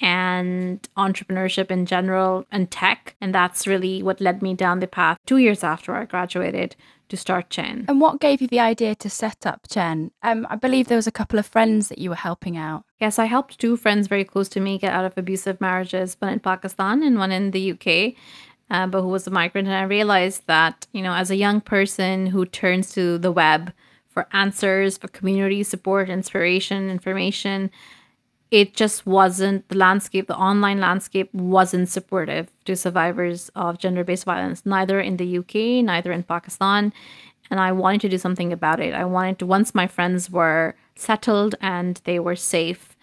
[0.00, 3.16] and entrepreneurship in general and tech.
[3.20, 6.76] And that's really what led me down the path two years after I graduated
[7.08, 7.84] to start Chayn.
[7.88, 10.10] And what gave you the idea to set up Chayn?
[10.22, 12.84] Um, I believe there was a couple of friends that you were helping out.
[13.00, 16.32] Yes, I helped two friends very close to me get out of abusive marriages, one
[16.32, 18.14] in Pakistan and one in the UK
[18.70, 19.68] uh, but who was a migrant.
[19.68, 23.72] And I realized that, you know, as a young person who turns to the web
[24.08, 27.70] for answers, for community support, inspiration, information,
[28.50, 34.24] it just wasn't the landscape, the online landscape wasn't supportive to survivors of gender based
[34.24, 36.92] violence, neither in the UK, neither in Pakistan.
[37.50, 38.94] And I wanted to do something about it.
[38.94, 42.96] I wanted to, once my friends were settled and they were safe,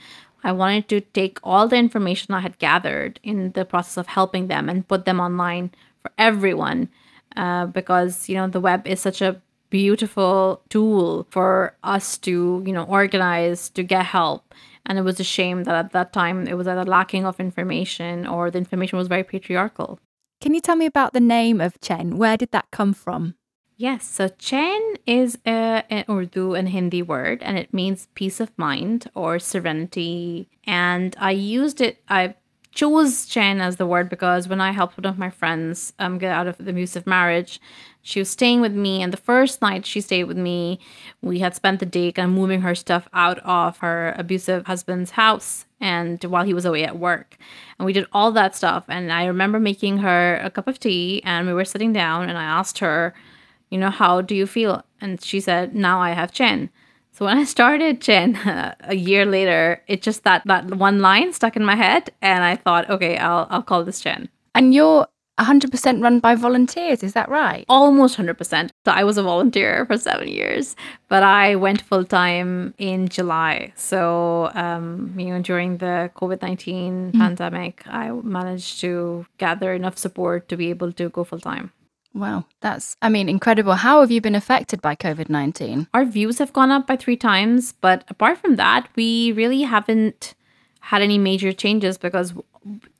[0.44, 4.48] I wanted to take all the information I had gathered in the process of helping
[4.48, 5.72] them and put them online
[6.02, 6.90] for everyone
[7.36, 9.42] uh, because, you know, the web is such a
[9.72, 14.54] beautiful tool for us to, you know, organize, to get help.
[14.86, 18.28] And it was a shame that at that time it was either lacking of information
[18.28, 20.00] or the information was very patriarchal.
[20.42, 22.16] Can you tell me about the name of Chayn?
[22.16, 23.36] Where did that come from?
[23.78, 28.58] Yes, so Chayn is a, an Urdu and Hindi word, and it means peace of
[28.58, 30.48] mind or serenity.
[30.64, 32.02] And I used it.
[32.08, 32.36] I
[32.76, 36.32] chose Chayn as the word because when I helped one of my friends um, get
[36.32, 37.60] out of the abusive marriage,
[38.04, 39.02] she was staying with me.
[39.02, 40.80] And the first night she stayed with me,
[41.24, 45.12] we had spent the day kind of moving her stuff out of her abusive husband's
[45.12, 47.38] house and while he was away at work
[47.78, 51.22] and we did all that stuff and i remember making her a cup of tea
[51.26, 53.14] and we were sitting down and i asked her
[53.70, 54.84] you know, how do you feel?
[55.02, 56.70] And she said, now I have Chayn.
[57.16, 61.32] So when I started Chayn uh, a year later, it just that that one line
[61.32, 64.28] stuck in my head, and I thought, okay, I'll I'll call this Chayn.
[64.54, 65.08] And you're
[65.40, 67.66] 100% run by volunteers, is that right?
[67.68, 68.70] Almost 100%.
[68.86, 70.76] So I was a volunteer for seven years,
[71.10, 73.74] but I went full time in July.
[73.76, 77.18] So, um, you know, during the COVID 19 mm.
[77.18, 81.72] pandemic, I managed to gather enough support to be able to go full time.
[82.16, 83.74] Wow, that's, I mean, incredible.
[83.74, 85.88] How have you been affected by COVID 19?
[85.94, 90.34] Our views have gone up by three times, but apart from that, we really haven't
[90.80, 92.34] had any major changes because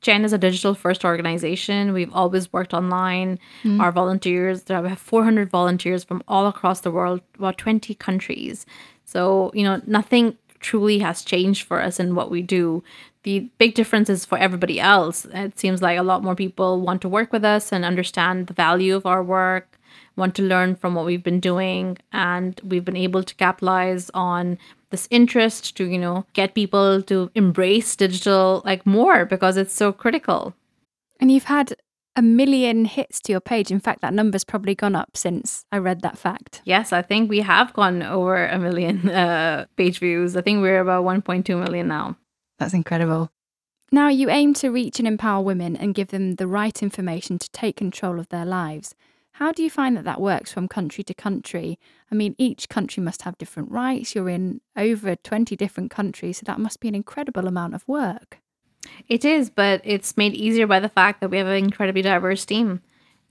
[0.02, 1.94] Chayn is a digital first organization.
[1.94, 3.38] We've always worked online.
[3.64, 3.80] Mm.
[3.80, 8.66] Our volunteers, we have 400 volunteers from all across the world, about 20 countries.
[9.06, 12.82] So, you know, nothing truly has changed for us in what we do
[13.26, 15.26] the big difference is for everybody else.
[15.32, 18.54] It seems like a lot more people want to work with us and understand the
[18.54, 19.80] value of our work,
[20.14, 24.58] want to learn from what we've been doing, and we've been able to capitalize on
[24.90, 29.92] this interest to, you know, get people to embrace digital like more because it's so
[29.92, 30.54] critical.
[31.18, 31.74] And you've had
[32.14, 33.72] a million hits to your page.
[33.72, 36.62] In fact, that number's probably gone up since I read that fact.
[36.64, 40.36] Yes, I think we have gone over a million uh, page views.
[40.36, 42.16] I think we're about 1.2 million now.
[42.58, 43.30] That's incredible.
[43.92, 47.50] Now, you aim to reach and empower women and give them the right information to
[47.50, 48.94] take control of their lives.
[49.32, 51.78] How do you find that that works from country to country?
[52.10, 54.14] I mean, each country must have different rights.
[54.14, 58.38] You're in over 20 different countries, so that must be an incredible amount of work.
[59.08, 62.44] It is, but it's made easier by the fact that we have an incredibly diverse
[62.44, 62.80] team.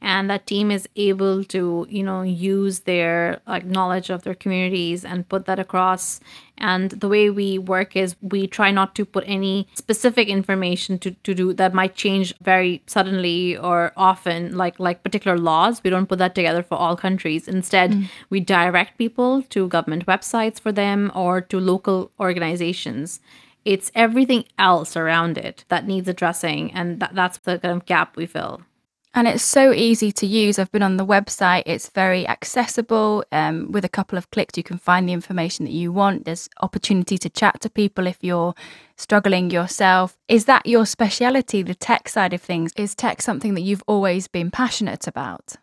[0.06, 5.04] And that team is able to you know use their like knowledge of their communities
[5.04, 6.22] and put that across.
[6.58, 11.12] And the way we work is we try not to put any specific information to,
[11.12, 15.84] to do that might change very suddenly or often like like particular laws.
[15.84, 17.48] We don't put that together for all countries.
[17.48, 18.08] Instead mm.
[18.30, 23.20] we direct people to government websites for them or to local organizations.
[23.66, 28.16] It's everything else around it that needs addressing and that, that's the kind of gap
[28.16, 28.62] we fill
[29.16, 30.60] and it's so easy to use.
[30.60, 33.24] I've been on the website, it's very accessible.
[33.32, 36.26] Um, with a couple of clicks, you can find the information that you want.
[36.26, 38.54] There's opportunity to chat to people if you're
[38.98, 40.18] struggling yourself.
[40.28, 42.74] Is that your speciality, the tech side of things?
[42.76, 45.56] Is tech something that you've always been passionate about?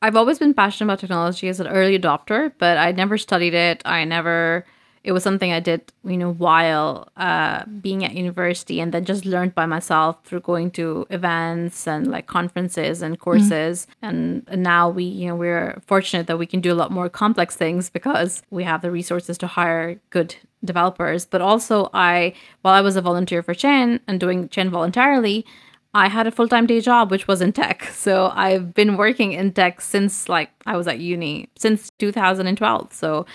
[0.00, 3.82] I've always been passionate about technology as an early adopter, but I never studied it.
[3.84, 4.64] I never
[5.02, 9.24] it was something I did, you know, while uh, being at university, and then just
[9.24, 13.86] learned by myself through going to events and like conferences and courses.
[13.86, 14.06] Mm-hmm.
[14.06, 17.08] And, and now we, you know, we're fortunate that we can do a lot more
[17.08, 21.24] complex things because we have the resources to hire good developers.
[21.24, 25.46] But also, I, while I was a volunteer for Chayn and doing Chayn voluntarily,
[25.94, 27.88] I had a full time day job, which was in tech.
[28.00, 32.92] So I've been working in tech since like I was at uni, since 2012.
[32.92, 33.26] So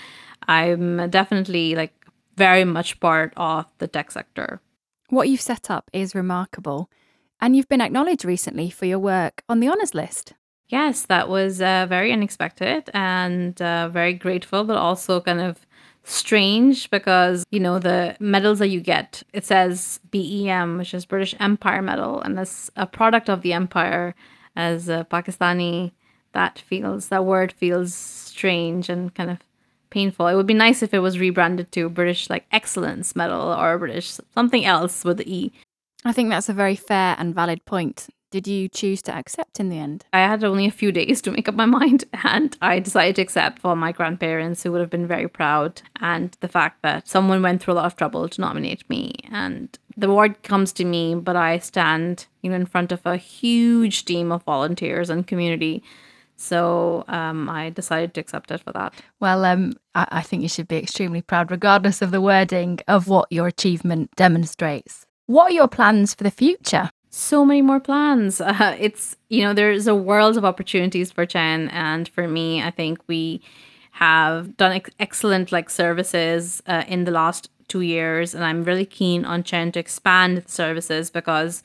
[0.47, 1.93] I'm definitely like
[2.37, 4.61] very much part of the tech sector.
[5.09, 6.89] What you've set up is remarkable.
[7.41, 10.33] And you've been acknowledged recently for your work on the honours list.
[10.67, 15.65] Yes, that was uh, very unexpected and uh, very grateful, but also kind of
[16.03, 21.35] strange because, you know, the medals that you get, it says BEM, which is British
[21.39, 24.15] Empire Medal, and that's a product of the empire
[24.55, 25.91] as a Pakistani.
[26.31, 29.39] That feels, that word feels strange and kind of
[29.89, 30.27] painful.
[30.27, 34.19] It would be nice if it was rebranded to British like Excellence Medal or British
[34.33, 35.51] something else with the E.
[36.03, 38.09] I think that's a very fair and valid point.
[38.31, 40.05] Did you choose to accept in the end?
[40.11, 43.21] I had only a few days to make up my mind, and I decided to
[43.21, 47.41] accept for my grandparents, who would have been very proud, and the fact that someone
[47.41, 49.13] went through a lot of trouble to nominate me.
[49.31, 53.15] And the award comes to me, but I stand, you know, in front of a
[53.15, 55.81] huge team of volunteers and community
[56.37, 58.93] so um, I decided to accept it for that.
[59.19, 63.07] Well, um, I, I think you should be extremely proud, regardless of the wording of
[63.07, 65.05] what your achievement demonstrates.
[65.27, 66.91] What are your plans for the future?
[67.09, 68.41] So many more plans.
[68.41, 71.71] Uh, it's, you know, there's a world of opportunities for Chayn.
[71.71, 73.41] And for me, I think we
[73.91, 78.35] have done ex- excellent like services uh, in the last two years.
[78.35, 81.63] And I'm really keen on Chayn to expand services because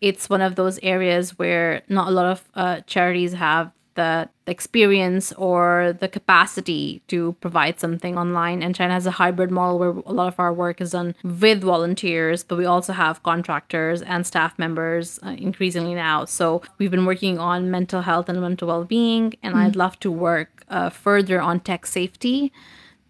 [0.00, 5.32] it's one of those areas where not a lot of uh, charities have the experience
[5.32, 8.62] or the capacity to provide something online.
[8.62, 11.62] And Chayn has a hybrid model where a lot of our work is done with
[11.62, 16.24] volunteers, but we also have contractors and staff members uh, increasingly now.
[16.26, 19.58] So we've been working on mental health and mental well being, and mm.
[19.58, 22.52] I'd love to work uh, further on tech safety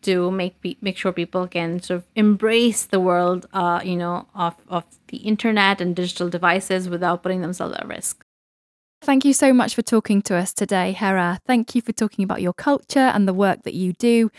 [0.00, 4.54] to make make sure people can sort of embrace the world, uh, you know, of,
[4.68, 8.24] of the internet and digital devices without putting themselves at risk.
[9.00, 11.38] Thank you so much for talking to us today, Hera.
[11.46, 14.30] Thank you for talking about your culture and the work that you do.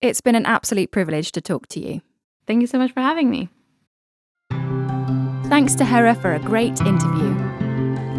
[0.00, 2.02] It's been an absolute privilege to talk to you.
[2.46, 3.48] Thank you so much for having me.
[5.48, 7.34] Thanks to Hera for a great interview.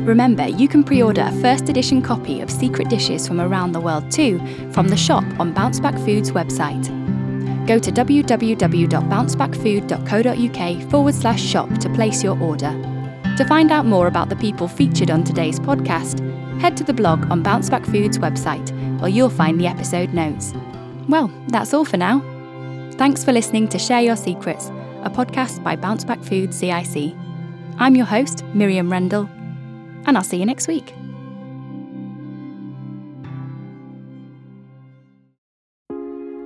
[0.04, 3.80] Remember, you can pre order a first edition copy of Secret Dishes from Around the
[3.80, 4.40] World too
[4.72, 6.90] from the shop on Bounceback Foods website.
[7.66, 12.72] Go to www.bouncebackfood.co.uk forward slash shop to place your order.
[13.38, 16.20] To find out more about the people featured on today's podcast,
[16.62, 18.70] head to the blog on Bounceback Foods website,
[19.00, 20.54] where you'll find the episode notes.
[21.10, 22.20] Well, that's all for now.
[22.92, 24.68] Thanks for listening to Share Your Secrets,
[25.02, 27.16] a podcast by Bounceback Foods CIC.
[27.80, 29.28] I'm your host, Miriam Rendell,
[30.06, 30.94] and I'll see you next week.